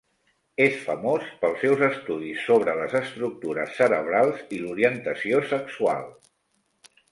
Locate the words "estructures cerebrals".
3.01-4.43